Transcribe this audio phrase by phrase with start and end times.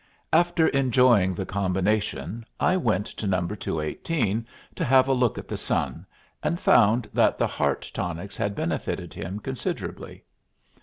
[0.33, 3.45] After enjoying the combination, I went to No.
[3.45, 6.07] 218 to have a look at the son,
[6.41, 10.23] and found that the heart tonics had benefited him considerably.